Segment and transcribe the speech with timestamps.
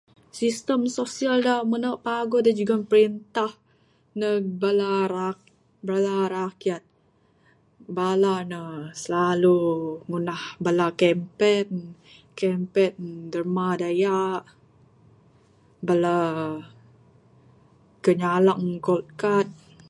[0.39, 3.51] Sistem sosial da menu paguh da jugon perintah,
[4.17, 5.39] ndug bala rak,
[5.87, 6.83] bal rakyat.
[7.97, 8.61] Bala ne
[9.01, 9.57] slalu
[10.07, 11.67] ngundah bala kempen.
[12.39, 12.93] Kempen
[13.31, 14.43] derma dayak,
[15.87, 16.15] bala
[18.03, 19.49] kenyalang gold card.